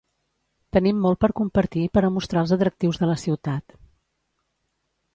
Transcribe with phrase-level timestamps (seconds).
[0.77, 3.81] Tenim molt per compartir per a mostrar els atractius de la ciutat.